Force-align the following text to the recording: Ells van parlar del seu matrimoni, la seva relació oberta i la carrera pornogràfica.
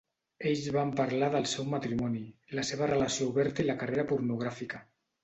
Ells 0.51 0.63
van 0.75 0.93
parlar 0.99 1.27
del 1.35 1.43
seu 1.51 1.67
matrimoni, 1.73 2.21
la 2.61 2.63
seva 2.71 2.87
relació 2.93 3.29
oberta 3.35 3.63
i 3.65 3.67
la 3.69 3.77
carrera 3.83 4.07
pornogràfica. 4.15 4.83